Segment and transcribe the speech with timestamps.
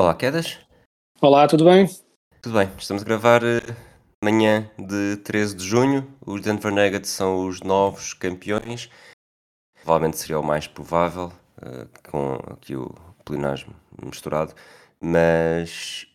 [0.00, 0.58] Olá, Quedas.
[1.20, 1.86] Olá, tudo bem?
[2.40, 2.70] Tudo bem?
[2.78, 3.60] Estamos a gravar eh,
[4.24, 6.10] manhã de 13 de junho.
[6.24, 8.88] Os Denver Nuggets são os novos campeões.
[9.74, 12.94] Provavelmente seria o mais provável, eh, com aqui o
[13.26, 14.54] pleonasmo misturado,
[15.02, 16.06] mas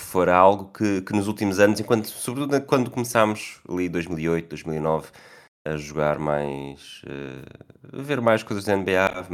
[0.00, 5.10] fora algo que, que nos últimos anos, enquanto, sobretudo quando começámos ali 2008, 2009,
[5.66, 9.26] a jogar mais, eh, a ver mais coisas da NBA,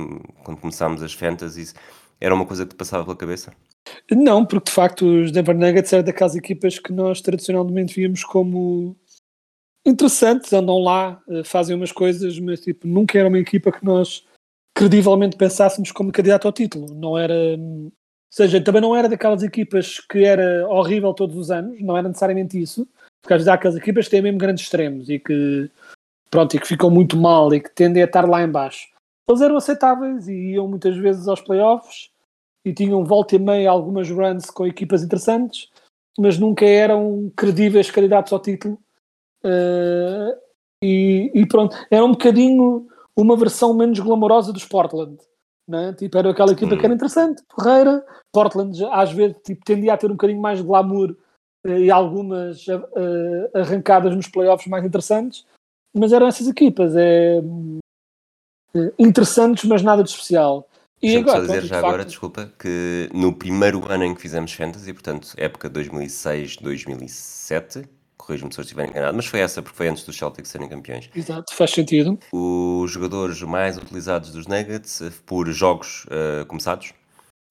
[0.42, 1.76] quando começámos as fantasies,
[2.20, 3.52] era uma coisa que te passava pela cabeça?
[4.10, 8.96] Não, porque de facto os Denver Nuggets eram daquelas equipas que nós tradicionalmente víamos como
[9.86, 14.24] interessantes, andam lá, eh, fazem umas coisas, mas tipo, nunca era uma equipa que nós
[14.74, 16.94] credivelmente pensássemos como candidato ao título.
[16.94, 17.34] Não era.
[17.34, 17.92] Ou
[18.30, 22.60] seja, também não era daquelas equipas que era horrível todos os anos, não era necessariamente
[22.60, 22.86] isso.
[23.20, 25.70] Porque às vezes há aquelas equipas que têm mesmo grandes extremos e que,
[26.30, 28.86] pronto, e que ficam muito mal e que tendem a estar lá em baixo.
[29.28, 32.10] Eles eram aceitáveis e iam muitas vezes aos playoffs
[32.64, 35.68] e tinham volta e meia algumas runs com equipas interessantes,
[36.18, 38.78] mas nunca eram credíveis candidatos ao título.
[39.44, 40.34] Uh,
[40.82, 45.18] e, e, pronto, era um bocadinho uma versão menos glamourosa dos Portland.
[45.68, 45.92] Né?
[45.92, 48.04] Tipo, era aquela equipa que era interessante, porreira.
[48.32, 51.14] Portland às vezes tipo, tendia a ter um bocadinho mais de glamour
[51.66, 55.44] uh, e algumas uh, arrancadas nos playoffs mais interessantes,
[55.94, 56.96] mas eram essas equipas.
[56.96, 57.42] É,
[58.98, 60.68] interessantes, mas nada de especial.
[61.00, 62.08] E agora, só dizer já de agora, facto...
[62.08, 68.62] desculpa, que no primeiro ano em que fizemos Fantasy, portanto, época 2006-2007, corrijo-me se eu
[68.62, 71.08] estiver enganado, mas foi essa porque foi antes dos Celtics serem campeões.
[71.14, 72.18] Exato, faz sentido.
[72.32, 76.92] Os jogadores mais utilizados dos Nuggets eh, por jogos uh, começados,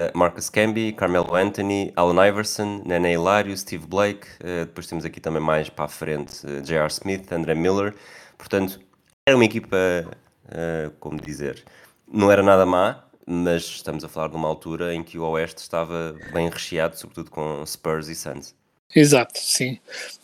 [0.02, 5.22] uh, Marcus Camby, Carmelo Anthony, Allen Iverson, Nene Hilário, Steve Blake, uh, depois temos aqui
[5.22, 6.92] também mais para a frente J.R.
[6.92, 7.96] Smith, André Miller,
[8.38, 8.80] portanto,
[9.26, 9.78] era uma equipa,
[11.00, 11.64] como dizer,
[12.12, 15.62] não era nada má, mas estamos a falar de uma altura em que o Oeste
[15.62, 18.56] estava bem recheado, sobretudo com Spurs e Suns.
[18.96, 19.80] Exato, sim.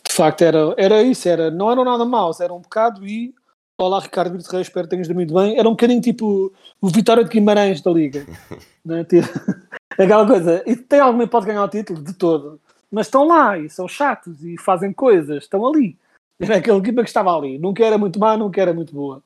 [0.06, 3.34] De facto, era, era isso, era, não eram nada maus, era um bocado e.
[3.76, 5.58] Olá, Ricardo Brito Reis, espero que tenhas dormido bem.
[5.58, 8.24] Era um bocadinho tipo o Vitória de Guimarães da Liga.
[8.84, 9.04] né?
[9.04, 9.26] tipo,
[9.98, 10.62] aquela coisa.
[10.64, 12.00] E tem alguém que pode ganhar o título?
[12.00, 12.60] De todo.
[12.90, 15.98] Mas estão lá e são chatos e fazem coisas, estão ali.
[16.40, 17.58] Era aquela equipa que estava ali.
[17.58, 19.22] Nunca era muito má, nunca era muito boa.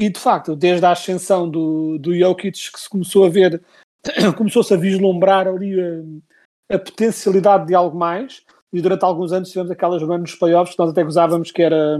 [0.00, 3.60] E de facto, desde a ascensão do, do Jokic que se começou a ver,
[4.38, 8.44] começou-se a vislumbrar ali a, a, potencialidade de algo mais.
[8.72, 11.98] E durante alguns anos tivemos aquelas runs nos playoffs que nós até gozávamos que era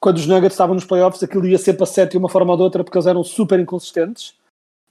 [0.00, 2.56] quando os Nuggets estavam nos playoffs, aquilo ia ser para sete de uma forma ou
[2.56, 4.34] de outra porque eles eram super inconsistentes.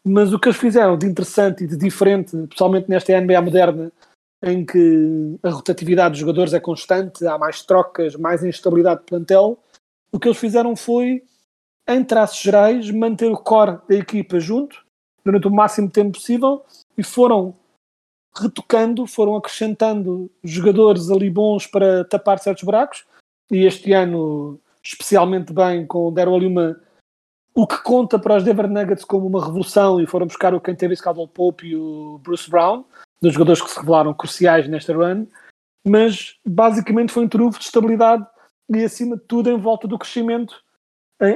[0.03, 3.91] Mas o que eles fizeram de interessante e de diferente, especialmente nesta NBA moderna,
[4.43, 9.57] em que a rotatividade dos jogadores é constante, há mais trocas, mais instabilidade de plantel,
[10.11, 11.23] o que eles fizeram foi
[11.89, 14.85] em traços gerais, manter o core da equipa junto
[15.25, 16.63] durante o máximo tempo possível
[16.97, 17.55] e foram
[18.35, 23.05] retocando, foram acrescentando jogadores ali bons para tapar certos buracos
[23.51, 26.79] e este ano especialmente bem com deram ali uma
[27.55, 31.01] o que conta para os Denver Nuggets como uma revolução e foram buscar o Cantavis
[31.01, 32.85] Caldwell Pope e o Bruce Brown
[33.21, 35.25] dos jogadores que se revelaram cruciais nesta run
[35.85, 38.25] mas basicamente foi um trunfo de estabilidade
[38.69, 40.63] e acima de tudo em volta do crescimento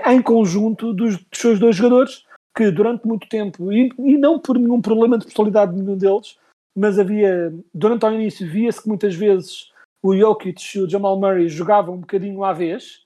[0.06, 4.58] em conjunto dos, dos seus dois jogadores, que durante muito tempo, e, e, não por
[4.58, 6.38] nenhum problema de personalidade de nenhum deles,
[6.76, 9.72] mas havia, durante o início, via-se que muitas vezes
[10.02, 13.04] o Jokic e o Jamal Murray jogavam um bocadinho à vez,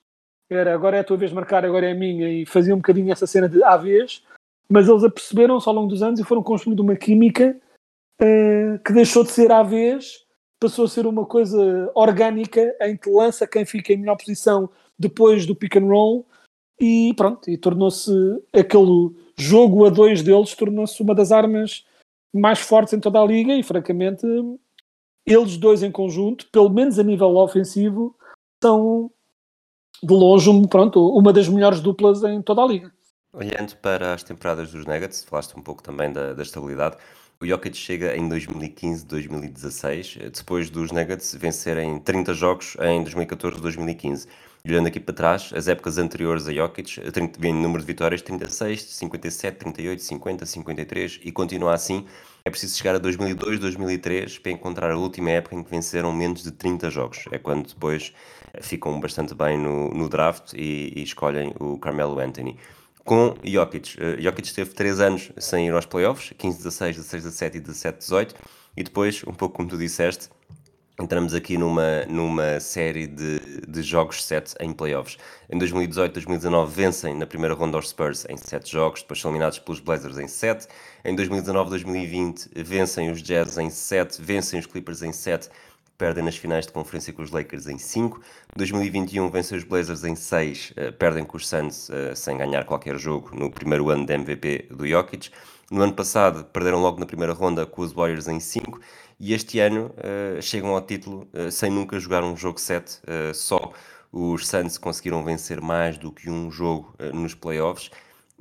[0.49, 3.11] era agora é a tua vez marcar, agora é a minha, e faziam um bocadinho
[3.11, 4.23] essa cena de à vez,
[4.69, 7.57] mas eles aperceberam-se ao longo dos anos e foram construindo uma química
[8.21, 10.25] uh, que deixou de ser à vez,
[10.59, 15.45] passou a ser uma coisa orgânica em que lança quem fica em melhor posição depois
[15.45, 16.25] do pick and roll
[16.79, 18.11] e pronto, e tornou-se
[18.53, 21.85] aquele jogo a dois deles tornou-se uma das armas
[22.33, 24.25] mais fortes em toda a liga e francamente
[25.25, 28.15] eles dois em conjunto, pelo menos a nível ofensivo,
[28.63, 29.11] são
[30.01, 32.91] de longe pronto, uma das melhores duplas em toda a liga.
[33.33, 36.97] Olhando para as temporadas dos Nuggets, falaste um pouco também da, da estabilidade,
[37.39, 44.27] O Jokic chega em 2015-2016, eh, depois dos Nuggets vencerem 30 jogos em 2014-2015.
[44.65, 47.85] E olhando aqui para trás, as épocas anteriores a Jokic, eh, 30 vem número de
[47.85, 52.07] vitórias 36, 57, 38, 50, 53 e continua assim.
[52.43, 56.49] É preciso chegar a 2002-2003 para encontrar a última época em que venceram menos de
[56.49, 57.25] 30 jogos.
[57.31, 58.15] É quando depois
[58.51, 62.57] eh, ficam bastante bem no, no draft e, e escolhem o Carmelo Anthony
[63.07, 63.97] com Jokic.
[63.97, 67.97] Uh, Jokic teve 3 anos sem ir aos playoffs, 15, 16, 16, 17 e 17,
[67.99, 68.35] 18,
[68.75, 70.29] e depois, um pouco como tu disseste,
[70.99, 75.17] entramos aqui numa, numa série de, de jogos 7 em playoffs.
[75.49, 79.57] Em 2018, 2019 vencem na primeira ronda aos Spurs em 7 jogos, depois são eliminados
[79.57, 80.67] pelos Blazers em 7.
[81.05, 85.49] Em 2019, 2020 vencem os Jazz em 7, vencem os Clippers em 7
[85.97, 88.21] perdem nas finais de conferência com os Lakers em 5.
[88.55, 92.65] 2021 vencem os Blazers em 6, uh, eh, perdem com os Suns uh, sem ganhar
[92.65, 95.31] qualquer jogo no primeiro ano de MVP do Jokic.
[95.71, 98.79] No ano passado perderam logo na primeira ronda com os Warriors em 5
[99.19, 103.01] e este ano uh, chegam ao título sem nunca jogar um jogo 7,
[103.33, 103.73] só
[104.11, 107.91] os Suns conseguiram vencer mais do que um jogo nos playoffs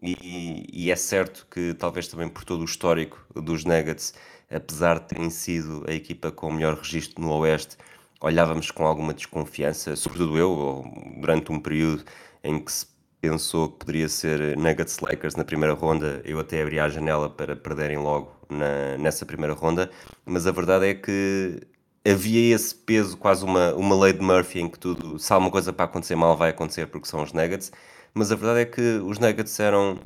[0.03, 4.15] e, e é certo que talvez também por todo o histórico dos Nuggets
[4.51, 7.77] apesar de terem sido a equipa com o melhor registro no Oeste,
[8.21, 10.85] olhávamos com alguma desconfiança, sobretudo eu,
[11.21, 12.05] durante um período
[12.43, 12.87] em que se
[13.21, 17.57] pensou que poderia ser Nuggets Lakers na primeira ronda, eu até abri a janela para
[17.57, 19.91] perderem logo na, nessa primeira ronda,
[20.25, 21.61] mas a verdade é que
[22.07, 25.51] havia esse peso, quase uma, uma lei de Murphy em que tudo, se há uma
[25.51, 27.73] coisa para acontecer mal, vai acontecer porque são os Nuggets,
[28.15, 29.99] mas a verdade é que os Nuggets eram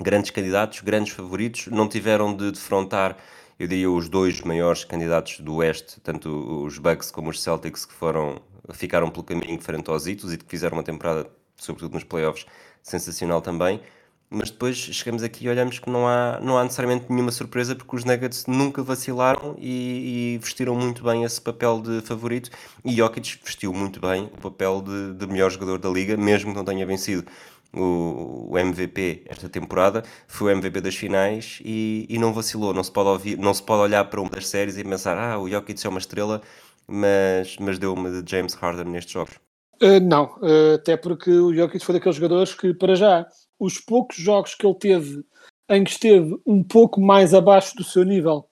[0.00, 3.16] grandes candidatos, grandes favoritos, não tiveram de defrontar
[3.60, 7.92] eu diria os dois maiores candidatos do Oeste, tanto os Bucks como os Celtics, que
[7.92, 8.40] foram,
[8.72, 12.46] ficaram pelo caminho frente aos Itos e que fizeram uma temporada, sobretudo nos playoffs,
[12.82, 13.78] sensacional também.
[14.30, 17.96] Mas depois chegamos aqui e olhamos que não há, não há necessariamente nenhuma surpresa porque
[17.96, 22.48] os Nuggets nunca vacilaram e, e vestiram muito bem esse papel de favorito
[22.82, 26.56] e Jokic vestiu muito bem o papel de, de melhor jogador da liga, mesmo que
[26.56, 27.26] não tenha vencido
[27.72, 32.74] o, MVP esta temporada, foi o MVP das finais e, e, não vacilou.
[32.74, 35.38] Não se, pode ouvir, não se pode olhar para uma das séries e pensar, ah,
[35.38, 36.40] o Jokic é uma estrela,
[36.86, 39.34] mas, mas deu uma de James Harden nestes jogos.
[39.82, 43.26] Uh, não, uh, até porque o Jokic foi daqueles jogadores que, para já,
[43.58, 45.24] os poucos jogos que ele teve
[45.70, 48.46] em que esteve um pouco mais abaixo do seu nível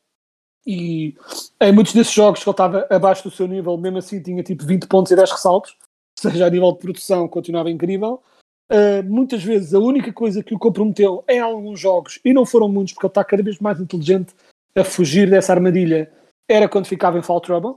[0.65, 1.15] e
[1.61, 4.65] em muitos desses jogos que ele estava abaixo do seu nível, mesmo assim tinha tipo
[4.65, 5.75] 20 pontos e 10 ressaltos,
[6.23, 8.23] ou seja, a nível de produção continuava incrível.
[8.71, 12.69] Uh, muitas vezes a única coisa que o comprometeu em alguns jogos, e não foram
[12.69, 14.35] muitos, porque ele está cada vez mais inteligente
[14.77, 16.11] a fugir dessa armadilha,
[16.49, 17.77] era quando ficava em foul trouble,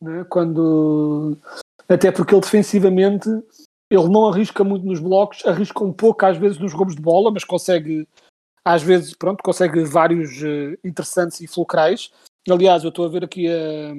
[0.00, 0.24] né?
[0.28, 1.36] quando
[1.88, 3.28] até porque ele defensivamente
[3.90, 7.30] ele não arrisca muito nos blocos, arrisca um pouco às vezes nos roubos de bola,
[7.30, 8.06] mas consegue
[8.64, 12.12] às vezes, pronto, consegue vários uh, interessantes e fulcrais.
[12.48, 13.94] Aliás, eu estou a ver aqui a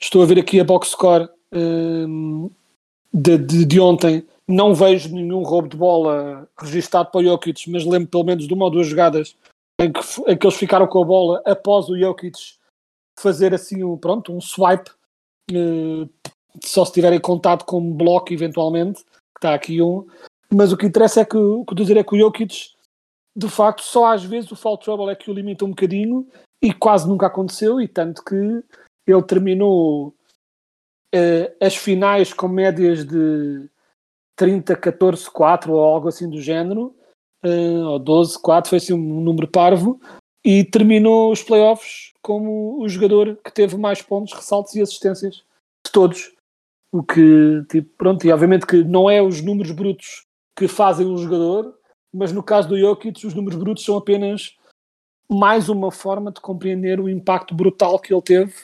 [0.00, 2.50] estou a ver aqui a box score um,
[3.12, 7.84] de, de, de ontem não vejo nenhum roubo de bola registado para o Jokic, mas
[7.84, 9.36] lembro pelo menos de uma ou duas jogadas
[9.80, 12.38] em que, em que eles ficaram com a bola após o Jokic
[13.18, 14.90] fazer assim um, pronto, um swipe,
[15.50, 16.08] uh,
[16.64, 20.06] só se tiverem contato com bloco eventualmente, que está aqui um.
[20.52, 22.70] Mas o que interessa é que o que dizer é que o Jokic,
[23.36, 26.26] de facto, só às vezes o foul trouble é que o limita um bocadinho
[26.62, 28.62] e quase nunca aconteceu, e tanto que
[29.06, 30.08] ele terminou
[31.14, 33.68] uh, as finais com médias de
[34.36, 36.94] 30, 14, 4 ou algo assim do género,
[37.44, 40.00] uh, ou 12, 4, foi assim um número parvo,
[40.44, 45.36] e terminou os playoffs como o jogador que teve mais pontos, ressaltos e assistências
[45.84, 46.32] de todos.
[46.92, 50.24] O que, tipo, pronto, e obviamente que não é os números brutos
[50.56, 51.74] que fazem um jogador,
[52.14, 54.56] mas no caso do Jokic, os números brutos são apenas
[55.30, 58.54] mais uma forma de compreender o impacto brutal que ele teve,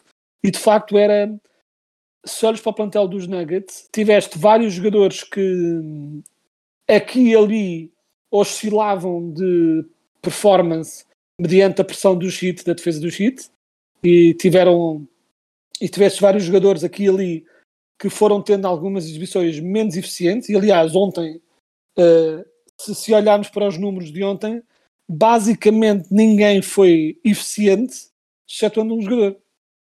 [0.42, 1.34] e de facto era
[2.24, 5.42] se olhas para o plantel dos Nuggets, tiveste vários jogadores que
[6.88, 7.92] aqui e ali
[8.30, 9.84] oscilavam de
[10.20, 11.04] performance
[11.38, 13.50] mediante a pressão do hit, da defesa do hit,
[14.02, 15.06] e tiveram
[15.80, 17.46] e tiveste vários jogadores aqui e ali
[17.98, 21.40] que foram tendo algumas exibições menos eficientes, e aliás, ontem,
[21.98, 22.44] uh,
[22.76, 24.62] se, se olharmos para os números de ontem,
[25.08, 27.94] basicamente ninguém foi eficiente,
[28.48, 29.36] excetuando um jogador,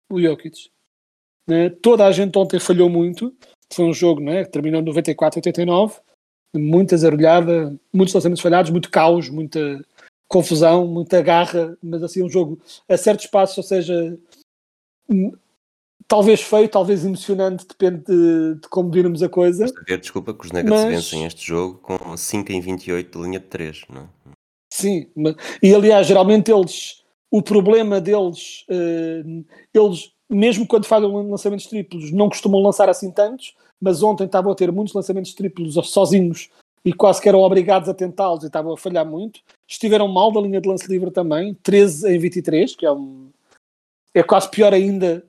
[0.09, 0.69] o Jokic.
[1.47, 1.69] Né?
[1.69, 3.33] Toda a gente ontem falhou muito.
[3.73, 5.95] Foi um jogo né, que terminou 94 89.
[6.55, 9.83] Muita zarulhada, muitos lançamentos falhados, muito caos, muita
[10.27, 14.17] confusão, muita garra, mas assim um jogo a certos espaços, ou seja,
[15.09, 15.31] hum,
[16.07, 19.65] talvez feio, talvez emocionante, depende de, de como virmos a coisa.
[19.87, 20.93] Ver, desculpa que os Nuggets mas...
[20.93, 24.07] vencem este jogo com 5 em 28 de linha de 3, não é?
[24.73, 25.07] Sim,
[25.63, 29.23] e aliás, geralmente eles o problema deles, eh,
[29.73, 34.55] eles, mesmo quando fazem lançamentos triplos, não costumam lançar assim tantos, mas ontem estavam a
[34.55, 36.49] ter muitos lançamentos triplos sozinhos
[36.83, 39.41] e quase que eram obrigados a tentá-los e estavam a falhar muito.
[39.67, 43.29] Estiveram mal da linha de lance livre também, 13 em 23, que é um.
[44.13, 45.23] É quase pior ainda.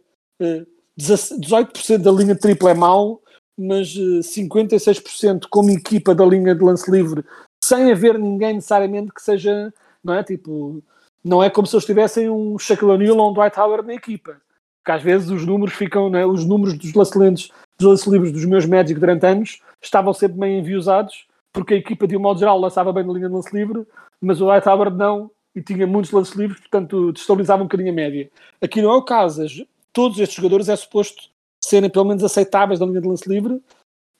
[0.99, 3.21] 18% eh, da linha de triplo é mau,
[3.57, 7.25] mas 56% eh, como equipa da linha de lance livre,
[7.62, 10.23] sem haver ninguém necessariamente que seja, não é?
[10.23, 10.83] Tipo,
[11.25, 14.40] não é como se eles tivessem um Shaquille O'Neal ou um Dwight Howard na equipa.
[14.83, 16.27] Porque às vezes os números ficam, é?
[16.27, 20.61] os números dos lance, dos lance livres dos meus Magic durante anos estavam sempre meio
[20.61, 23.87] enviosados, porque a equipa de um modo geral lançava bem na linha de lance livre,
[24.21, 27.95] mas o Dwight Howard não, e tinha muitos lances livres, portanto destabilizava um bocadinho a
[27.95, 28.31] média.
[28.61, 29.45] Aqui não é o caso,
[29.93, 31.31] todos estes jogadores é suposto
[31.63, 33.61] serem pelo menos aceitáveis da linha de lance livre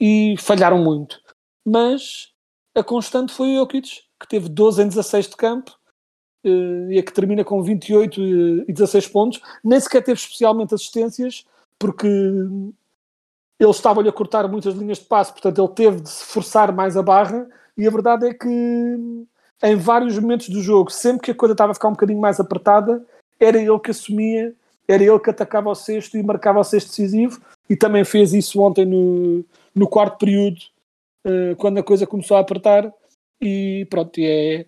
[0.01, 1.21] e falharam muito.
[1.65, 2.33] Mas
[2.75, 5.78] a constante foi o Jokic, que teve 12 em 16 de campo
[6.45, 8.21] e a que termina com 28
[8.69, 9.41] e 16 pontos.
[9.63, 11.45] Nem sequer teve especialmente assistências,
[11.79, 12.09] porque
[13.61, 16.97] eles estavam-lhe a cortar muitas linhas de passe, portanto ele teve de se forçar mais
[16.97, 17.49] a barra.
[17.77, 18.49] E a verdade é que
[19.63, 22.39] em vários momentos do jogo, sempre que a coisa estava a ficar um bocadinho mais
[22.39, 23.05] apertada,
[23.41, 24.55] era ele que assumia
[24.89, 28.61] era ele que atacava o sexto e marcava o sexto decisivo e também fez isso
[28.63, 30.59] ontem no, no quarto período
[31.27, 32.91] uh, quando a coisa começou a apertar
[33.41, 34.67] e pronto, é, é,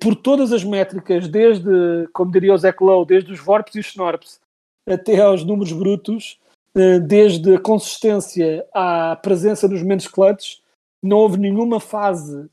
[0.00, 3.86] por todas as métricas, desde, como diria o Zé Lowe, desde os Vorps e os
[3.88, 4.40] Snorps
[4.88, 6.40] até aos números brutos,
[6.74, 10.60] uh, desde a consistência à presença nos momentos clutch,
[11.02, 12.48] não houve nenhuma fase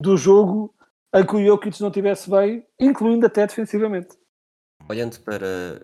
[0.00, 0.72] do jogo
[1.14, 4.16] em que o Jokic não estivesse bem, incluindo até defensivamente.
[4.88, 5.82] Olhando para,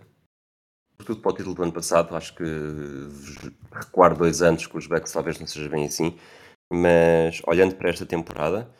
[0.92, 2.44] sobretudo para o título do ano passado, acho que
[3.72, 6.16] recuar dois anos com os Bucks talvez não seja bem assim,
[6.72, 8.70] mas olhando para esta temporada,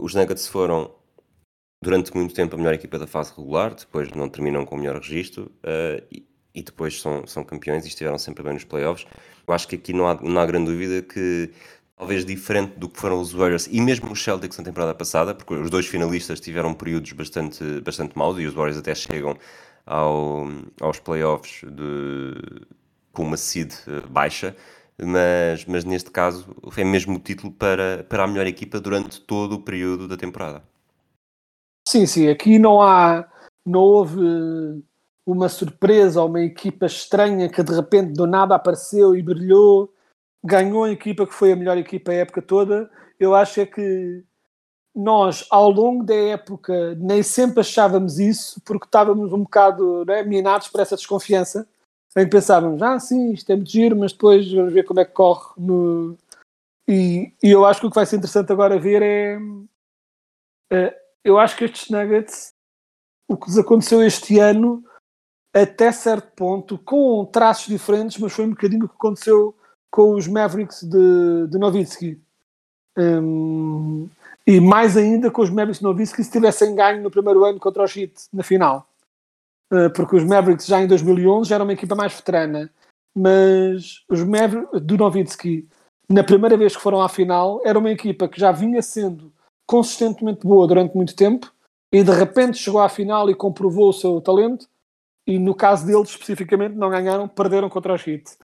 [0.00, 0.94] os Nuggets foram
[1.86, 4.96] durante muito tempo a melhor equipa da fase regular, depois não terminam com o melhor
[4.96, 9.06] registro uh, e, e, depois são, são campeões e estiveram sempre bem nos playoffs.
[9.46, 11.48] Eu acho que aqui não há, não há grande dúvida que
[11.96, 15.54] talvez diferente do que foram os Warriors e mesmo os Celtics na temporada passada, porque
[15.54, 19.38] os dois finalistas tiveram períodos bastante, bastante maus e os Warriors até chegam
[19.86, 20.48] ao,
[20.80, 22.66] aos playoffs de,
[23.12, 24.56] com uma seed eh, baixa,
[25.00, 29.52] mas, mas neste caso é mesmo o título para, para a melhor equipa durante todo
[29.52, 30.64] o período da temporada.
[31.88, 33.28] Sim, sim, aqui não há,
[33.64, 34.20] não houve
[35.24, 39.92] uma surpresa ou uma equipa estranha que de repente do nada apareceu e brilhou,
[40.44, 42.90] ganhou a equipa que foi a melhor equipa a época toda.
[43.18, 44.24] Eu acho é que
[44.94, 50.68] nós, ao longo da época, nem sempre achávamos isso, porque estávamos um bocado né, minados
[50.68, 51.68] por essa desconfiança,
[52.16, 55.04] em que pensávamos, ah, sim, isto é muito giro, mas depois vamos ver como é
[55.04, 55.52] que corre.
[55.58, 56.16] No...
[56.88, 59.38] E, e eu acho que o que vai ser interessante agora ver é.
[61.26, 62.54] Eu acho que estes Nuggets,
[63.28, 64.84] o que lhes aconteceu este ano,
[65.52, 69.54] até certo ponto, com traços diferentes, mas foi um bocadinho o que aconteceu
[69.90, 72.20] com os Mavericks de, de.
[72.98, 74.08] Um,
[74.46, 77.86] e mais ainda com os Mavericks Novice se tivessem ganho no primeiro ano contra o
[77.86, 78.88] Heat na final.
[79.72, 82.70] Uh, porque os Mavericks já em 2011 já eram uma equipa mais veterana.
[83.16, 85.68] Mas os Mavericks do Novitsky,
[86.08, 89.32] na primeira vez que foram à final, era uma equipa que já vinha sendo
[89.66, 91.52] consistentemente boa durante muito tempo
[91.92, 94.68] e de repente chegou à final e comprovou o seu talento.
[95.26, 98.36] E no caso deles especificamente, não ganharam, perderam contra os Heat.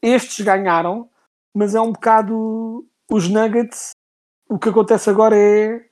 [0.00, 1.08] Estes ganharam,
[1.54, 3.92] mas é um bocado os Nuggets
[4.52, 5.82] o que acontece agora é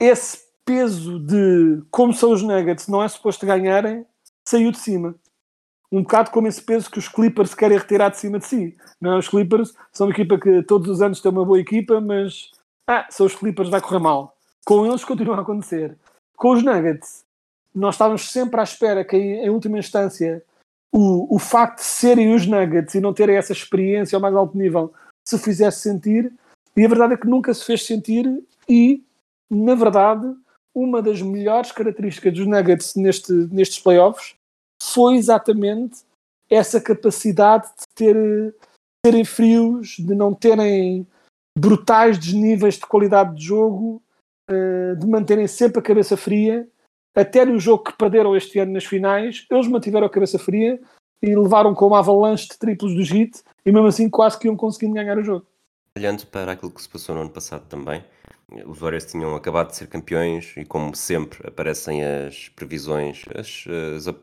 [0.00, 4.06] esse peso de como são os Nuggets não é suposto ganharem,
[4.42, 5.14] saiu de cima.
[5.92, 8.74] Um bocado como esse peso que os Clippers querem retirar de cima de si.
[8.98, 9.18] Não é?
[9.18, 12.50] Os Clippers são uma equipa que todos os anos tem uma boa equipa, mas
[12.88, 14.34] ah, são os Clippers, vai correr mal.
[14.64, 15.94] Com eles continua a acontecer.
[16.34, 17.22] Com os Nuggets,
[17.74, 20.42] nós estávamos sempre à espera que, em última instância,
[20.90, 24.56] o, o facto de serem os Nuggets e não terem essa experiência ao mais alto
[24.56, 24.92] nível
[25.22, 26.32] se fizesse sentir,
[26.74, 29.04] e a verdade é que nunca se fez sentir e,
[29.50, 30.26] na verdade,
[30.74, 34.34] uma das melhores características dos Nuggets neste, nestes playoffs
[34.82, 35.98] foi exatamente
[36.48, 38.54] essa capacidade de ter,
[39.04, 41.06] terem frios, de não terem
[41.58, 44.02] brutais desníveis de qualidade de jogo,
[44.48, 46.66] eh, de manterem sempre a cabeça fria.
[47.14, 50.80] Até no jogo que perderam este ano nas finais, eles mantiveram a cabeça fria
[51.20, 54.56] e levaram com uma avalanche de triplos do Heat e mesmo assim quase que iam
[54.56, 55.46] conseguindo ganhar o jogo.
[55.96, 58.04] Olhando para aquilo que se passou no ano passado também,
[58.66, 63.64] os Warriors tinham acabado de ser campeões e, como sempre, aparecem as previsões, as,
[63.96, 64.14] as,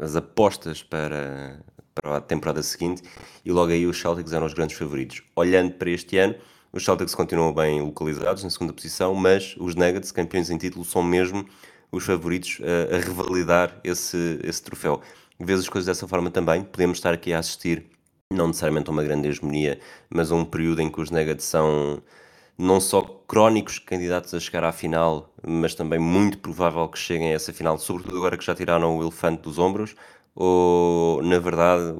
[0.00, 1.60] as apostas para,
[2.00, 3.02] para a temporada seguinte
[3.44, 5.22] e logo aí os Celtics eram os grandes favoritos.
[5.34, 6.34] Olhando para este ano,
[6.72, 11.02] os Celtics continuam bem localizados na segunda posição, mas os Nuggets, campeões em título, são
[11.02, 11.46] mesmo
[11.90, 15.00] os favoritos a, a revalidar esse, esse troféu.
[15.40, 17.86] Vês as coisas dessa forma também, podemos estar aqui a assistir,
[18.30, 19.78] não necessariamente a uma grande hegemonia,
[20.10, 22.02] mas a um período em que os Nuggets são
[22.58, 27.34] não só crónicos candidatos a chegar à final, mas também muito provável que cheguem a
[27.34, 29.94] essa final, sobretudo agora que já tiraram o elefante dos ombros,
[30.34, 31.94] ou na verdade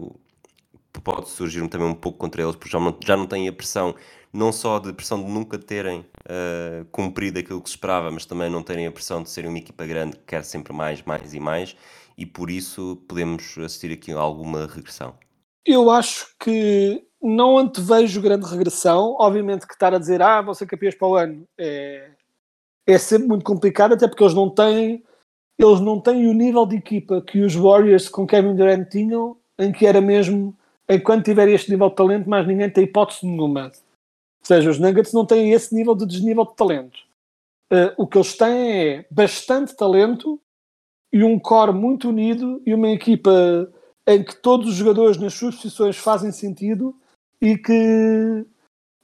[1.05, 3.95] pode surgir também um pouco contra eles, porque já não, já não têm a pressão,
[4.33, 8.51] não só de pressão de nunca terem uh, cumprido aquilo que se esperava, mas também
[8.51, 11.41] não terem a pressão de serem uma equipa grande que quer sempre mais, mais e
[11.41, 11.77] mais,
[12.17, 15.15] e por isso podemos assistir aqui a alguma regressão.
[15.65, 19.17] Eu acho que não antevejo grande regressão.
[19.19, 22.11] Obviamente que estar a dizer, ah, vão ser campeões para o ano é,
[22.87, 25.05] é sempre muito complicado, até porque eles não têm
[25.59, 29.73] eles não têm o nível de equipa que os Warriors com Kevin Durant tinham, em
[29.73, 30.57] que era mesmo,
[30.89, 33.67] enquanto tiver este nível de talento, mais ninguém tem hipótese nenhuma.
[33.67, 36.99] Ou seja, os Nuggets não têm esse nível de desnível de talento.
[37.71, 40.41] Uh, o que eles têm é bastante talento
[41.13, 43.71] e um core muito unido e uma equipa
[44.07, 46.95] em que todos os jogadores nas suas posições fazem sentido
[47.43, 48.47] e que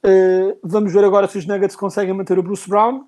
[0.04, 3.06] uh, vamos ver agora se os Nuggets conseguem manter o Bruce Brown,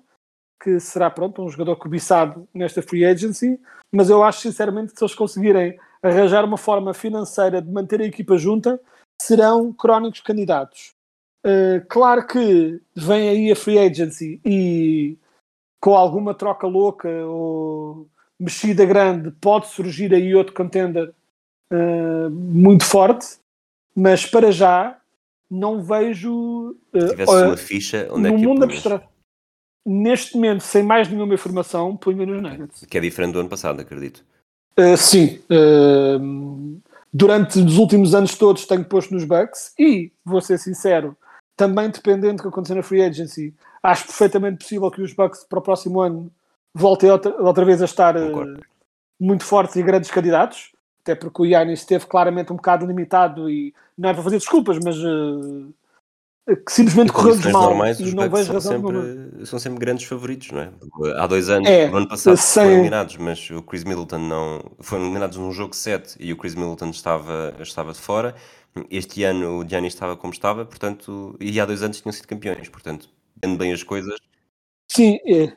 [0.59, 3.59] que será pronto um jogador cobiçado nesta free agency,
[3.91, 8.05] mas eu acho sinceramente que se eles conseguirem arranjar uma forma financeira de manter a
[8.05, 8.79] equipa junta,
[9.21, 10.93] serão crónicos candidatos.
[11.45, 15.17] Uh, claro que vem aí a free agency e
[15.79, 18.07] com alguma troca louca ou
[18.39, 21.13] mexida grande pode surgir aí outro contender
[21.71, 23.37] uh, muito forte,
[23.95, 24.99] mas para já
[25.49, 26.75] não vejo.
[26.93, 29.16] Uh, Se tivesse uma ficha, onde é que mundo abstrato.
[29.89, 32.85] Neste momento, sem mais nenhuma informação, ponho nos Nuggets.
[32.89, 34.23] Que é diferente do ano passado, acredito.
[34.77, 35.39] Uh, sim.
[35.49, 36.81] Uh,
[37.13, 41.15] durante os últimos anos todos tenho posto nos Bucks e, vou ser sincero,
[41.55, 45.59] também dependendo do que acontecer na Free Agency, acho perfeitamente possível que os Bucks para
[45.59, 46.29] o próximo ano
[46.73, 48.59] voltem outra, outra vez a estar uh,
[49.17, 50.71] muito fortes e grandes candidatos
[51.07, 54.77] até porque o Yannis esteve claramente um bocado limitado e não é para fazer desculpas,
[54.83, 55.73] mas uh,
[56.55, 60.61] que simplesmente correu-nos mal normais, e não vejo razão sempre, São sempre grandes favoritos, não
[60.61, 60.71] é?
[61.17, 62.63] Há dois anos, é, no ano passado, sem...
[62.63, 64.71] foram eliminados, mas o Chris Middleton não...
[64.79, 68.33] Foram eliminados num jogo 7 e o Chris Middleton estava, estava de fora.
[68.89, 71.35] Este ano o Giannis estava como estava, portanto...
[71.39, 73.09] E há dois anos tinham sido campeões, portanto,
[73.43, 74.17] vendo bem as coisas...
[74.89, 75.53] Sim, é.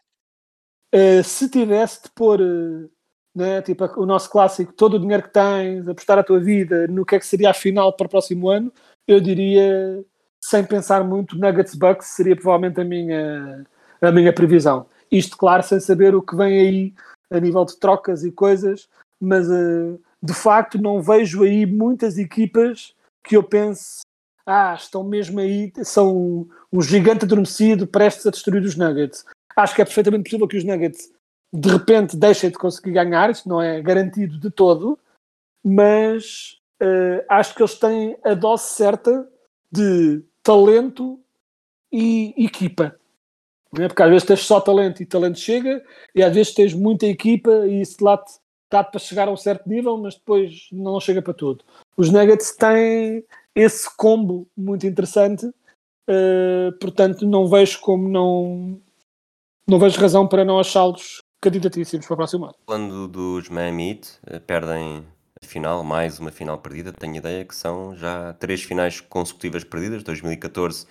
[0.93, 2.41] Uh, se tivesse de pôr...
[2.41, 2.91] Uh
[3.35, 3.63] né?
[3.63, 7.15] tipo o nosso clássico, todo o dinheiro que tens, apostar a tua vida no que
[7.15, 8.73] é que seria a final para o próximo ano,
[9.07, 10.05] eu diria,
[10.43, 13.65] sem pensar muito, Nuggets Bucks seria provavelmente a minha,
[14.01, 14.87] a minha previsão.
[15.11, 16.95] Isto, claro, sem saber o que vem aí
[17.31, 18.89] a nível de trocas e coisas,
[19.21, 24.01] mas uh, de facto não vejo aí muitas equipas que eu pense,
[24.47, 29.25] ah, estão mesmo aí, são um, gigante adormecido prestes a destruir os Nuggets.
[29.55, 31.13] Acho que é perfeitamente possível que os Nuggets
[31.53, 34.99] de repente deixem de conseguir ganhar, isso não é garantido de todo,
[35.65, 39.29] mas uh, acho que eles têm a dose certa
[39.71, 41.21] de talento
[41.93, 42.97] e equipa.
[43.79, 43.87] É?
[43.87, 47.67] Porque às vezes tens só talento e talento chega, e às vezes tens muita equipa
[47.67, 48.23] e isso lá
[48.65, 51.65] está para chegar a um certo nível, mas depois não chega para tudo.
[51.97, 53.25] Os Nuggets têm
[53.55, 58.81] esse combo muito interessante, uh, portanto não vejo como não
[59.67, 62.55] não vejo razão para não achá-los candidatíssimos para o próximo ano.
[62.67, 65.07] Falando dos Miami eh, perdem
[65.51, 66.93] final, mais uma final perdida.
[66.93, 70.03] Tenho ideia que são já três finais consecutivas perdidas.
[70.03, 70.87] 2014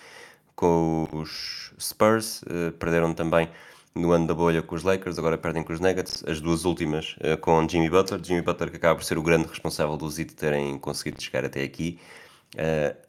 [0.56, 3.50] com os Spurs, eh, perderam também
[3.96, 6.24] no ano da bolha com os Lakers, agora perdem com os Nuggets.
[6.28, 8.22] As duas últimas eh, com Jimmy Butler.
[8.24, 11.64] Jimmy Butler que acaba por ser o grande responsável dos Heat terem conseguido chegar até
[11.64, 12.00] aqui.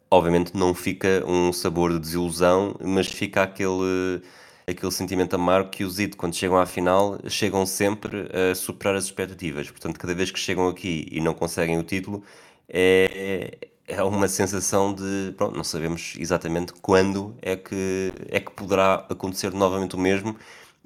[0.09, 4.21] obviamente não fica um sabor de desilusão, mas fica aquele
[4.71, 9.05] aquele sentimento amargo que os IT, quando chegam à final, chegam sempre a superar as
[9.05, 9.69] expectativas.
[9.69, 12.23] Portanto, cada vez que chegam aqui e não conseguem o título,
[12.67, 19.05] é, é uma sensação de, pronto, não sabemos exatamente quando é que, é que poderá
[19.09, 20.35] acontecer novamente o mesmo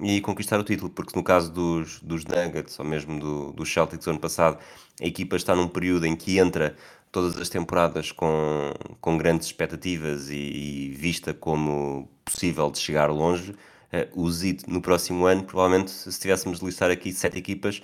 [0.00, 4.04] e conquistar o título, porque no caso dos, dos Nuggets, ou mesmo do, do Celtics
[4.04, 4.58] do ano passado,
[5.00, 6.76] a equipa está num período em que entra
[7.10, 13.54] todas as temporadas com, com grandes expectativas e, e vista como possível de chegar longe,
[13.92, 17.82] uh, o ZID no próximo ano, provavelmente se tivéssemos de listar aqui sete equipas,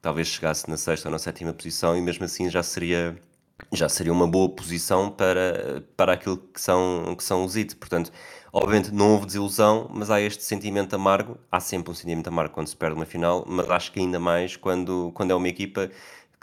[0.00, 3.16] talvez chegasse na sexta ou na sétima posição e mesmo assim já seria
[3.72, 7.76] já seria uma boa posição para, para aquilo que são, que são os IT.
[7.76, 8.12] Portanto,
[8.52, 11.38] obviamente não houve desilusão, mas há este sentimento amargo.
[11.50, 14.56] Há sempre um sentimento amargo quando se perde uma final, mas acho que ainda mais
[14.56, 15.90] quando, quando é uma equipa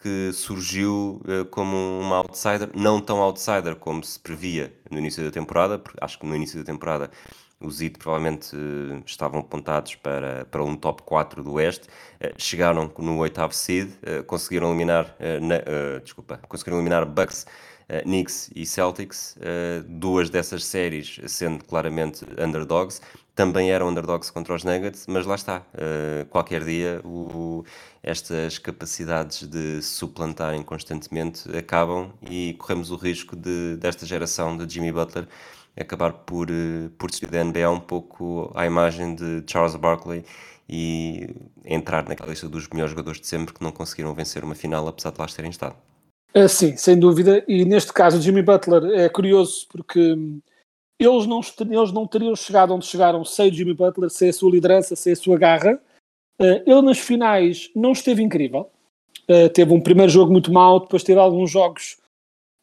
[0.01, 5.29] que surgiu uh, como uma outsider, não tão outsider como se previa no início da
[5.31, 7.11] temporada, porque acho que no início da temporada
[7.61, 12.91] os Heat provavelmente uh, estavam apontados para, para um top 4 do Oeste, uh, chegaram
[12.97, 13.89] no oitavo seed,
[14.27, 17.45] conseguiram eliminar, na, desculpa, conseguiram eliminar Bucks
[18.03, 19.37] Knicks e Celtics,
[19.85, 23.01] duas dessas séries sendo claramente underdogs,
[23.35, 25.65] também eram underdogs contra os Nuggets, mas lá está,
[26.29, 27.65] qualquer dia o,
[28.03, 34.91] estas capacidades de suplantarem constantemente acabam e corremos o risco de, desta geração de Jimmy
[34.91, 35.27] Butler
[35.77, 36.47] acabar por,
[36.97, 40.23] por subir da NBA um pouco à imagem de Charles Barkley
[40.69, 41.29] e
[41.65, 45.11] entrar naquela lista dos melhores jogadores de sempre que não conseguiram vencer uma final apesar
[45.11, 45.75] de lá terem estado.
[46.35, 47.43] Uh, sim, sem dúvida.
[47.47, 49.99] E neste caso, Jimmy Butler é curioso porque
[50.97, 54.95] eles não, eles não teriam chegado onde chegaram sem Jimmy Butler, sem a sua liderança,
[54.95, 55.81] sem a sua garra.
[56.39, 58.69] Uh, ele nas finais não esteve incrível.
[59.29, 61.97] Uh, teve um primeiro jogo muito mau, depois teve alguns jogos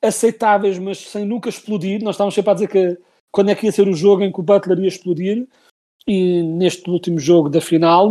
[0.02, 2.02] aceitáveis, mas sem nunca explodir.
[2.02, 2.98] Nós estávamos sempre a dizer que
[3.30, 5.46] quando é que ia ser o jogo em que o Butler ia explodir.
[6.06, 8.10] E neste último jogo da final,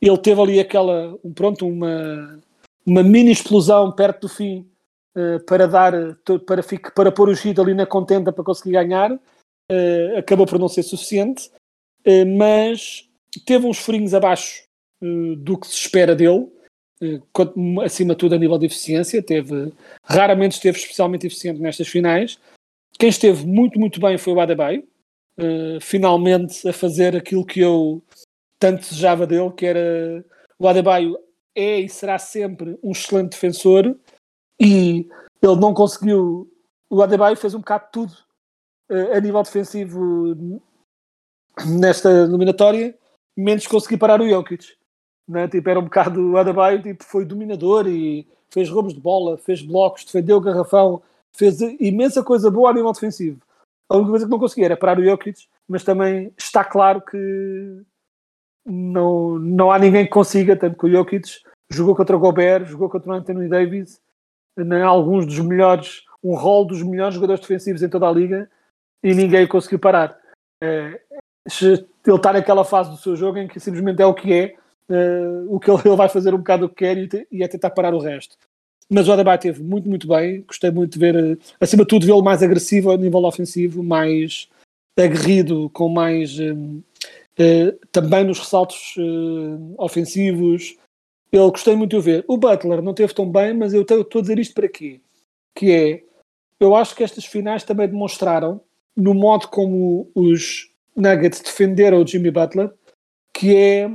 [0.00, 2.38] ele teve ali aquela, pronto, uma,
[2.84, 4.68] uma mini explosão perto do fim
[5.16, 5.92] uh, para dar,
[6.46, 6.62] para,
[6.94, 9.12] para pôr o Heat ali na contenda para conseguir ganhar.
[9.12, 11.50] Uh, acabou por não ser suficiente,
[12.06, 13.08] uh, mas
[13.46, 14.64] teve uns furinhos abaixo
[15.38, 16.46] do que se espera dele,
[17.84, 19.22] acima de tudo a nível de eficiência.
[19.22, 19.72] Teve,
[20.04, 22.38] raramente esteve especialmente eficiente nestas finais.
[22.98, 24.86] Quem esteve muito, muito bem foi o Adebayo,
[25.80, 28.02] finalmente a fazer aquilo que eu
[28.58, 30.24] tanto desejava dele, que era
[30.58, 31.18] o Adebayo
[31.54, 33.96] é e será sempre um excelente defensor,
[34.60, 35.08] e
[35.42, 36.52] ele não conseguiu.
[36.88, 38.12] O Adebayo fez um bocado de tudo
[38.90, 40.60] uh, a nível defensivo
[41.66, 42.96] nesta eliminatória,
[43.36, 44.76] menos conseguir parar o Jokic.
[45.30, 45.46] Né?
[45.46, 49.62] Tipo, era um bocado o Adebayo tipo, foi dominador e fez roubos de bola, fez
[49.62, 51.00] blocos, defendeu o garrafão,
[51.32, 53.40] fez imensa coisa boa a nível defensivo.
[53.88, 57.82] A única coisa que não conseguia era parar o Jokic, mas também está claro que
[58.66, 61.28] não, não há ninguém que consiga, tanto que o Jokic
[61.70, 64.00] jogou contra o Gobert, jogou contra o Anthony Davis
[64.58, 68.50] em alguns dos melhores, um rol dos melhores jogadores defensivos em toda a liga
[69.00, 70.18] e ninguém conseguiu parar.
[70.60, 71.00] É,
[71.62, 74.56] ele está naquela fase do seu jogo em que simplesmente é o que é,
[74.90, 77.48] é o que ele, ele, vai fazer um bocado o que quer e, e é
[77.48, 78.36] tentar parar o resto.
[78.88, 80.42] Mas o Adebayo teve muito, muito bem.
[80.42, 84.48] Gostei muito de ver, acima de tudo, vê-lo mais agressivo a nível ofensivo, mais
[84.98, 86.38] aguerrido, com mais.
[86.38, 86.82] Uh,
[87.38, 90.76] uh, também nos ressaltos uh, ofensivos,
[91.32, 92.24] eu gostei muito de o ver.
[92.26, 95.00] O Butler não teve tão bem, mas eu estou a dizer isto para quê?
[95.54, 96.04] Que é,
[96.58, 98.60] eu acho que estas finais também demonstraram,
[98.96, 102.72] no modo como os Nuggets defenderam o Jimmy Butler,
[103.32, 103.90] que é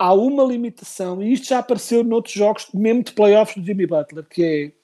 [0.00, 4.26] há uma limitação, e isto já apareceu noutros jogos, mesmo de playoffs do Jimmy Butler,
[4.28, 4.74] que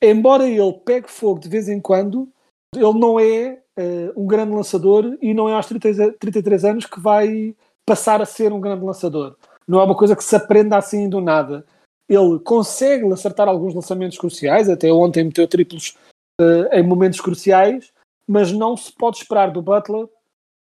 [0.00, 2.28] é, embora ele pegue fogo de vez em quando,
[2.74, 6.98] ele não é uh, um grande lançador e não é aos 30, 33 anos que
[6.98, 7.54] vai
[7.86, 11.20] passar a ser um grande lançador não é uma coisa que se aprenda assim do
[11.20, 11.64] nada.
[12.08, 15.96] Ele consegue acertar alguns lançamentos cruciais, até ontem meteu triplos
[16.40, 17.92] uh, em momentos cruciais,
[18.28, 20.06] mas não se pode esperar do Butler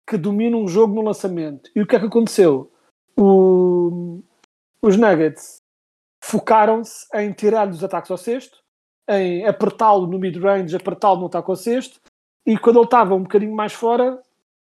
[0.09, 1.69] que domine um jogo no lançamento.
[1.75, 2.71] E o que é que aconteceu?
[3.17, 4.21] O,
[4.81, 5.57] os Nuggets
[6.23, 8.57] focaram-se em tirar os ataques ao cesto,
[9.09, 11.99] em apertá-lo no mid-range, apertá-lo no ataque ao cesto,
[12.45, 14.21] e quando ele estava um bocadinho mais fora,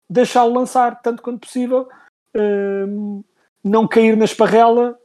[0.09, 1.87] deixá-lo lançar tanto quanto possível.
[2.35, 3.23] Um,
[3.63, 4.99] não cair na esparrela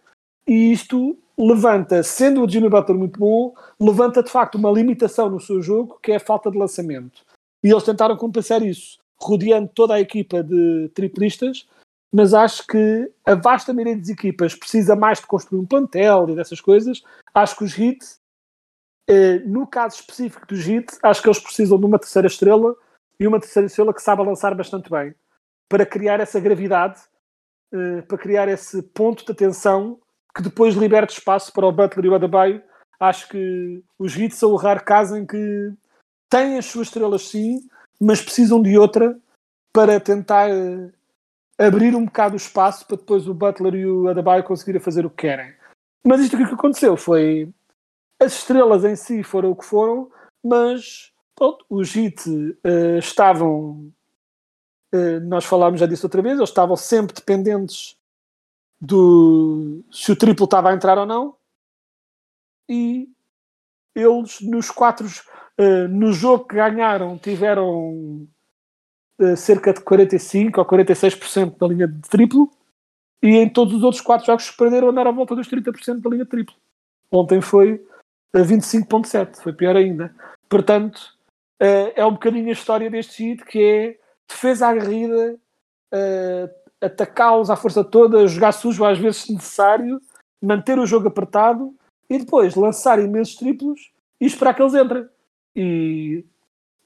[0.47, 5.39] e isto levanta, sendo o Jimmy Butler muito bom, levanta de facto uma limitação no
[5.39, 7.23] seu jogo que é a falta de lançamento.
[7.63, 11.67] E eles tentaram compensar isso, rodeando toda a equipa de triplistas,
[12.13, 16.35] mas acho que a vasta maioria das equipas precisa mais de construir um plantel e
[16.35, 17.03] dessas coisas.
[17.35, 17.99] Acho que os Heat,
[19.09, 22.75] eh, no caso específico dos Heat, acho que eles precisam de uma terceira estrela
[23.21, 25.15] e uma terceira estrela que saiba lançar bastante bem
[25.69, 27.01] para criar essa gravidade
[27.73, 30.01] uh, para criar esse ponto de atenção
[30.35, 32.63] que depois liberte espaço para o Butler e o Adebayo.
[33.01, 35.73] Acho que os Heat são o raro caso em que
[36.31, 37.61] têm as suas estrelas sim,
[38.01, 39.19] mas precisam de outra
[39.73, 40.93] para tentar uh,
[41.59, 45.11] abrir um bocado o espaço para depois o Butler e o Adebayo conseguirem fazer o
[45.11, 45.55] que querem.
[46.05, 47.53] Mas isto que aconteceu foi
[48.21, 50.11] as estrelas em si foram o que foram,
[50.45, 53.93] mas pronto, os uh, estavam
[54.93, 57.97] eh, nós falámos já disso outra vez, eles estavam sempre dependentes
[58.81, 61.37] do se o triplo estava a entrar ou não.
[62.69, 63.09] E
[63.95, 68.29] eles nos quatro uh, no jogo que ganharam tiveram uh,
[69.37, 72.51] cerca de 45 ou 46% da linha de triplo
[73.23, 76.25] e em todos os outros quatro jogos perderam andaram à volta dos 30% da linha
[76.25, 76.55] de triplo.
[77.11, 77.85] Ontem foi
[78.33, 80.15] a 25.7, foi pior ainda.
[80.49, 81.15] Portanto,
[81.61, 85.37] eh, é um bocadinho a história deste hit, que é defesa aguerrida,
[85.93, 86.51] eh,
[86.81, 90.01] atacá-los à força toda, jogar sujo às vezes se necessário,
[90.41, 91.75] manter o jogo apertado
[92.09, 95.07] e depois lançar imensos triplos e esperar que eles entrem.
[95.57, 96.25] E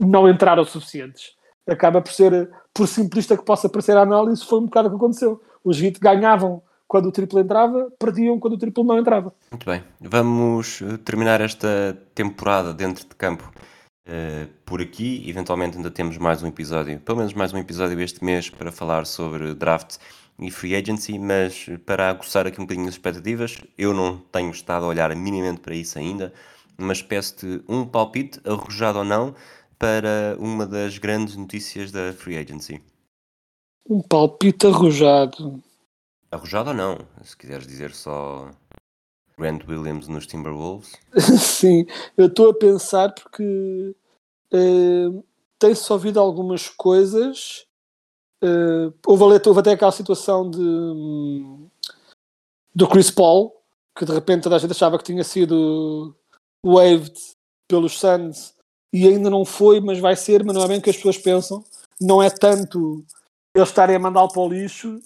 [0.01, 1.37] não entraram suficientes.
[1.68, 4.96] Acaba por ser, por simplista que possa parecer a análise, foi um bocado o que
[4.96, 5.40] aconteceu.
[5.64, 9.33] Os Heat ganhavam quando o triplo entrava, perdiam quando o triplo não entrava.
[9.51, 9.83] Muito bem.
[10.01, 13.51] Vamos eh, terminar esta temporada dentro de campo
[14.07, 15.25] uh, por aqui.
[15.27, 19.07] Eventualmente ainda temos mais um episódio, pelo menos mais um episódio este mês para falar
[19.07, 19.96] sobre draft
[20.38, 24.85] e free agency, mas para aguçar aqui um bocadinho as expectativas, eu não tenho estado
[24.85, 26.33] a olhar minimamente para isso ainda,
[26.77, 29.35] mas peço-te um palpite, arrojado ou não,
[29.83, 32.81] para uma das grandes notícias da free agency.
[33.90, 35.61] Um palpite arrojado.
[36.31, 36.99] Arrojado ou não?
[37.25, 38.49] Se quiseres dizer só
[39.37, 40.92] Grant Williams nos Timberwolves.
[41.37, 41.85] Sim,
[42.16, 43.97] eu estou a pensar porque
[44.55, 45.25] uh,
[45.59, 47.66] tem-se ouvido algumas coisas.
[48.40, 51.68] Uh, houve, houve até aquela situação de, um,
[52.73, 53.53] do Chris Paul,
[53.99, 56.14] que de repente toda a gente achava que tinha sido
[56.64, 57.18] waived
[57.66, 58.55] pelos Suns
[58.93, 61.19] e ainda não foi, mas vai ser, mas não é bem o que as pessoas
[61.19, 61.65] pensam.
[62.01, 63.05] Não é tanto
[63.55, 65.01] eles estarem a mandá-lo para o lixo,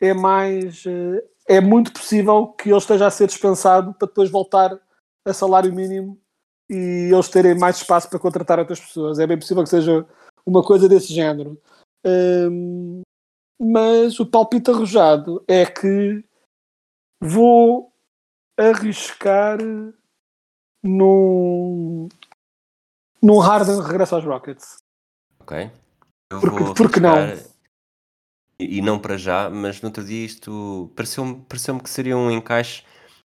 [0.00, 0.84] é mais.
[0.84, 4.78] Uh, é muito possível que ele esteja a ser dispensado para depois voltar
[5.26, 6.18] a salário mínimo
[6.70, 9.18] e eles terem mais espaço para contratar outras pessoas.
[9.18, 10.06] É bem possível que seja
[10.46, 11.60] uma coisa desse género.
[13.60, 16.24] Mas o palpite arrojado é que
[17.20, 17.92] vou
[18.56, 19.58] arriscar
[20.82, 22.08] num,
[23.22, 24.78] num Harden regresso aos Rockets.
[25.40, 25.70] Ok.
[26.32, 27.16] Eu Porque- vou porque não?
[28.58, 32.84] E, não para já, mas no outro dia isto pareceu-me pareceu que seria um encaixe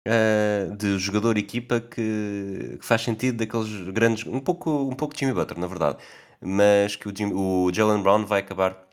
[0.07, 4.25] ah, de jogador-equipa que, que faz sentido daqueles grandes.
[4.27, 5.99] Um pouco, um pouco Jimmy Butler, na verdade.
[6.40, 8.87] Mas que o, Jim- o Jalen Brown vai acabar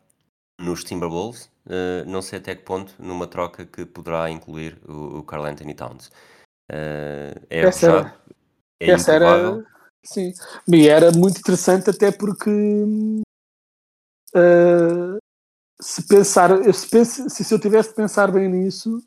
[0.60, 1.52] nos Timberwolves.
[1.70, 5.76] ah, não sei até que ponto, numa troca que poderá incluir o, o Carl Anthony
[5.76, 6.12] Towns.
[6.72, 8.20] Ah, é Essa era- arrojado,
[8.82, 9.56] é Essa improvável.
[9.60, 9.73] era.
[10.06, 10.34] Sim.
[10.68, 12.50] E era muito interessante até porque
[14.36, 15.18] uh,
[15.82, 19.02] se pensar, eu se, se, eu tivesse de pensar bem nisso,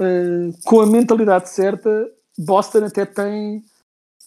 [0.00, 1.90] uh, com a mentalidade certa,
[2.38, 3.64] Boston até tem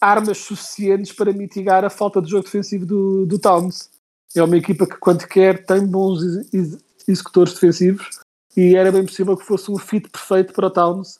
[0.00, 3.88] armas suficientes para mitigar a falta de jogo defensivo do, do Towns.
[4.34, 8.20] É uma equipa que, quando quer, tem bons ex- ex- executores defensivos
[8.56, 11.18] e era bem possível que fosse um fit perfeito para o Towns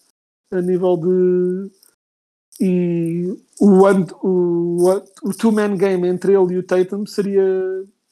[0.50, 1.70] a nível de.
[2.60, 3.82] E o,
[4.22, 7.42] o, o two-man game entre ele e o Tatum seria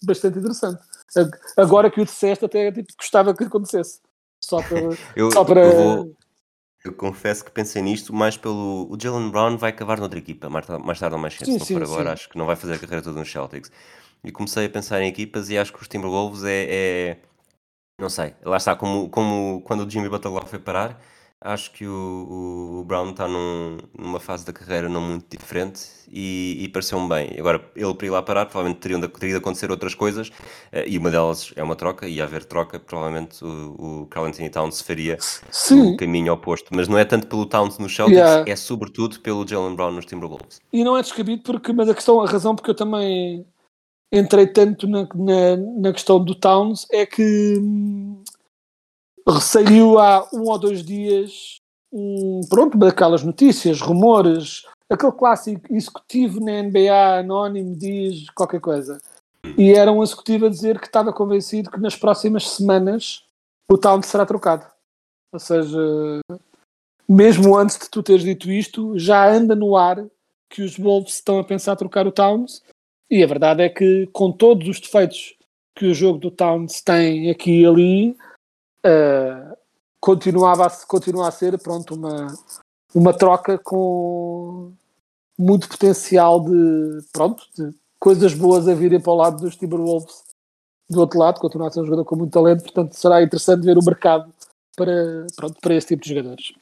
[0.03, 0.81] bastante interessante.
[1.17, 4.01] Ag- Agora que o disseste, até tipo, gostava que acontecesse.
[4.41, 4.81] Só para.
[5.15, 5.65] Eu, Só para...
[5.65, 6.17] eu vou-
[6.83, 8.89] eu confesso que pensei nisto mais pelo.
[8.91, 11.45] O Jalen Brown vai acabar noutra equipa, mais, mais tarde ou mais cedo.
[11.45, 12.13] Sim, se não for agora, sim.
[12.15, 13.71] acho que não vai fazer a carreira toda nos Celtics.
[14.25, 16.67] E comecei a pensar em equipas e acho que os Timberwolves é.
[16.71, 17.17] é-
[18.01, 20.99] não sei, lá está, como, como quando o Jimmy Butler foi parar,
[21.43, 25.81] acho que o, o- o Brown está num- numa fase da carreira não muito diferente
[26.11, 27.35] e, e pareceu-me bem.
[27.39, 30.31] Agora, ele para ir lá parar, provavelmente teriam de, teria de acontecer outras coisas
[30.73, 34.51] eh, e uma delas é uma troca, e haver troca, provavelmente o, o Carl Anthony
[34.51, 35.17] Towns faria
[35.51, 36.69] Sim, o caminho oposto.
[36.75, 38.51] Mas não é tanto pelo Towns nos Celtics, Yeah.
[38.51, 40.61] é sobretudo pelo Jalen Brown nos Timberwolves.
[40.73, 43.47] e não é descabido, porque, mas a questão, a razão porque eu também
[44.13, 48.23] entrei tanto na, na, na questão do Towns é que hum,
[49.39, 51.61] saiu há um ou dois dias
[51.93, 58.99] um, pronto, daquelas notícias, rumores, aquele clássico executivo na NBA anónimo diz qualquer coisa.
[59.57, 63.25] E era um executivo a dizer que estava convencido que nas próximas semanas
[63.71, 64.67] o Towns será trocado.
[65.33, 65.79] Ou seja,
[67.09, 70.05] mesmo antes de tu teres dito isto, já anda no ar
[70.49, 72.63] que os Wolves estão a pensar trocar o Towns.
[73.11, 75.35] E a verdade é que, com todos os defeitos
[75.75, 78.17] que o jogo do Towns tem aqui e ali,
[78.85, 79.57] eh,
[80.01, 82.27] continuava a, continua a ser pronto, uma,
[82.95, 84.73] uma troca com
[85.39, 90.25] muito potencial de, pronto, de coisas boas a virem para o lado dos Timberwolves.
[90.89, 93.79] Do outro lado, continua a ser um jogador com muito talento, portanto será interessante ver
[93.79, 94.33] o mercado
[94.77, 96.53] para, pronto, para esse tipo de jogadores.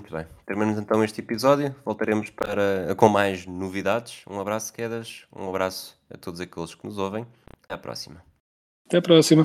[0.00, 0.26] Muito bem.
[0.46, 1.74] Terminamos então este episódio.
[1.84, 4.22] Voltaremos para, com mais novidades.
[4.28, 5.24] Um abraço, quedas.
[5.34, 7.26] Um abraço a todos aqueles que nos ouvem.
[7.64, 8.22] Até à próxima.
[8.86, 9.44] Até a próxima.